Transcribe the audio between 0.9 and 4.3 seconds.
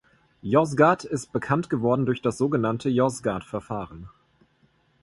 ist bekannt geworden durch das sogenannte "Yozgat-Verfahren".